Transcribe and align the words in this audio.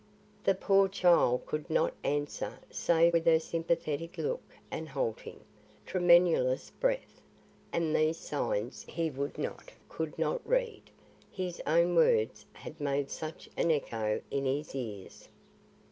The 0.45 0.55
poor 0.55 0.87
child 0.87 1.45
could 1.45 1.69
not 1.69 1.93
answer 2.03 2.57
save 2.71 3.13
with 3.13 3.27
her 3.27 3.39
sympathetic 3.39 4.17
look 4.17 4.41
and 4.71 4.89
halting, 4.89 5.41
tremulous 5.85 6.71
breath; 6.71 7.21
and 7.71 7.95
these 7.95 8.17
signs, 8.17 8.83
he 8.89 9.11
would 9.11 9.37
not, 9.37 9.71
could 9.89 10.17
not 10.17 10.41
read, 10.43 10.89
his 11.31 11.61
own 11.67 11.93
words 11.95 12.47
had 12.53 12.81
made 12.81 13.11
such 13.11 13.47
an 13.55 13.69
echo 13.69 14.19
in 14.31 14.45
his 14.45 14.73
ears. 14.73 15.29